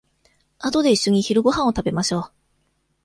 [0.57, 2.31] あとでいっしょに昼ごはんを食べましょう。